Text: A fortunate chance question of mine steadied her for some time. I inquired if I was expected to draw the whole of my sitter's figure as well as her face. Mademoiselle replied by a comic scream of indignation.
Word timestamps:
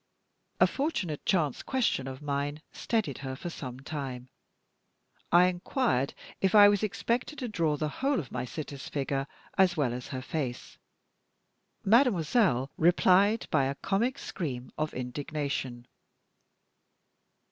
A 0.59 0.65
fortunate 0.65 1.23
chance 1.27 1.61
question 1.61 2.07
of 2.07 2.23
mine 2.23 2.63
steadied 2.71 3.19
her 3.19 3.35
for 3.35 3.51
some 3.51 3.79
time. 3.81 4.29
I 5.31 5.45
inquired 5.45 6.15
if 6.41 6.55
I 6.55 6.69
was 6.69 6.81
expected 6.81 7.37
to 7.37 7.47
draw 7.47 7.77
the 7.77 7.87
whole 8.01 8.17
of 8.19 8.31
my 8.31 8.43
sitter's 8.43 8.89
figure 8.89 9.27
as 9.59 9.77
well 9.77 9.93
as 9.93 10.07
her 10.07 10.23
face. 10.23 10.79
Mademoiselle 11.85 12.71
replied 12.77 13.45
by 13.51 13.65
a 13.65 13.75
comic 13.75 14.17
scream 14.17 14.71
of 14.75 14.91
indignation. 14.95 15.85